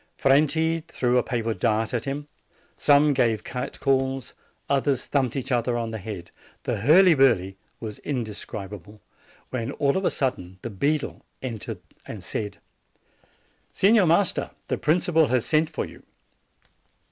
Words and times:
Franti 0.17 0.79
threw 0.87 1.19
a 1.19 1.21
paper 1.21 1.53
dart 1.53 1.93
at 1.93 2.05
him; 2.05 2.27
some 2.75 3.13
gave 3.13 3.43
cat 3.43 3.79
calls; 3.79 4.33
others 4.67 5.05
thumped 5.05 5.35
each 5.35 5.51
other 5.51 5.77
on 5.77 5.91
the 5.91 5.99
head. 5.99 6.31
The 6.63 6.77
hurly 6.77 7.13
burly 7.13 7.55
was 7.79 7.99
indescrib 7.99 8.73
able; 8.73 8.99
when, 9.51 9.69
all 9.73 9.95
of 9.95 10.03
a 10.03 10.09
sudden, 10.09 10.57
the 10.63 10.71
beadle 10.71 11.23
entered 11.43 11.81
and 12.07 12.23
said: 12.23 12.57
"Signor 13.71 14.07
Master, 14.07 14.49
the 14.69 14.77
principal 14.79 15.27
has 15.27 15.45
sent 15.45 15.69
for 15.69 15.85
you." 15.85 16.01